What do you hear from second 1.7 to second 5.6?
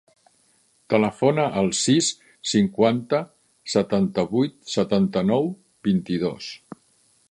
sis, cinquanta, setanta-vuit, setanta-nou,